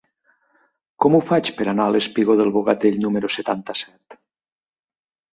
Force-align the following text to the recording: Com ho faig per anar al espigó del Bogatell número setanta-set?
Com 1.03 1.17
ho 1.17 1.19
faig 1.25 1.51
per 1.59 1.67
anar 1.73 1.85
al 1.91 1.99
espigó 1.99 2.35
del 2.39 2.49
Bogatell 2.55 2.97
número 3.03 3.29
setanta-set? 3.35 4.17